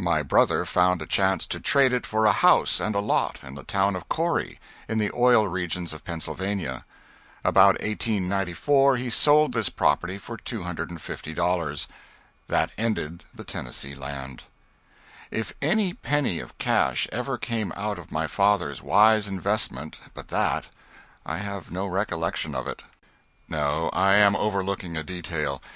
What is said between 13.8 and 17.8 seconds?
Land. If any penny of cash ever came